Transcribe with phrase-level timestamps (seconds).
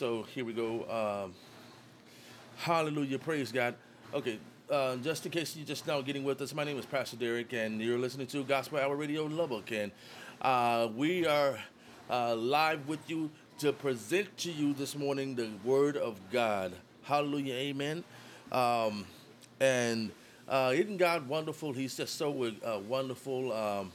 [0.00, 0.88] so here we go.
[0.88, 1.34] Um,
[2.56, 3.18] hallelujah.
[3.18, 3.74] Praise God.
[4.14, 4.38] Okay.
[4.70, 7.52] Uh, just in case you're just now getting with us, my name is Pastor Derrick,
[7.52, 9.70] and you're listening to Gospel Hour Radio Lubbock.
[9.72, 9.92] And
[10.40, 11.58] uh, we are
[12.08, 16.72] uh, live with you to present to you this morning the Word of God.
[17.02, 17.56] Hallelujah.
[17.56, 18.02] Amen.
[18.50, 19.04] Um,
[19.60, 20.12] and
[20.48, 21.74] uh, isn't God wonderful?
[21.74, 23.52] He's just so uh, wonderful.
[23.52, 23.92] Um,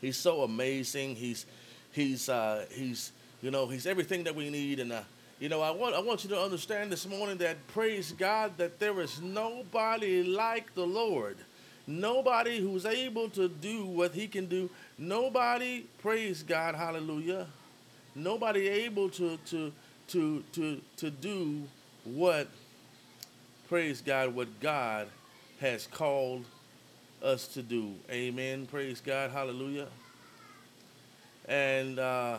[0.00, 1.14] he's so amazing.
[1.14, 1.46] He's
[1.92, 3.12] he's uh, he's
[3.42, 4.80] you know he's everything that we need.
[4.80, 5.02] And uh,
[5.38, 8.78] you know I want I want you to understand this morning that praise God that
[8.78, 11.36] there is nobody like the Lord.
[11.86, 14.68] Nobody who's able to do what he can do.
[14.98, 17.46] Nobody, praise God, hallelujah.
[18.14, 19.72] Nobody able to to
[20.08, 21.62] to to to do
[22.04, 22.48] what
[23.68, 25.08] praise God, what God
[25.60, 26.44] has called
[27.22, 27.94] us to do.
[28.10, 28.66] Amen.
[28.66, 29.30] Praise God.
[29.30, 29.88] Hallelujah.
[31.46, 32.38] And uh,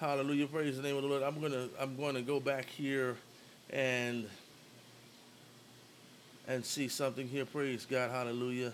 [0.00, 0.46] hallelujah.
[0.46, 1.22] Praise the name of the Lord.
[1.22, 3.16] I'm gonna I'm gonna go back here
[3.70, 4.28] and
[6.46, 7.44] and see something here.
[7.44, 8.10] Praise God.
[8.10, 8.72] Hallelujah.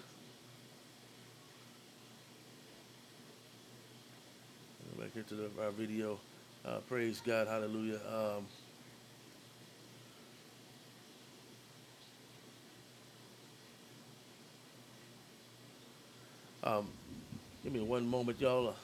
[4.97, 6.19] Go back here to the, our video.
[6.65, 7.49] Uh, praise God.
[7.49, 8.01] Hallelujah.
[8.09, 8.47] Um,
[16.65, 16.89] Um,
[17.63, 18.75] give me one moment, y'all.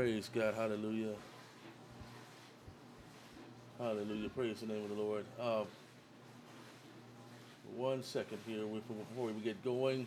[0.00, 0.54] Praise God.
[0.54, 1.12] Hallelujah.
[3.78, 4.30] Hallelujah.
[4.30, 5.26] Praise the name of the Lord.
[5.38, 5.66] Um,
[7.76, 10.06] one second here before we get going.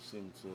[0.00, 0.48] Seem to